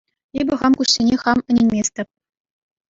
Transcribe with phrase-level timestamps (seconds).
[0.43, 2.09] Эпӗ хам куҫсене хам ӗненместӗп.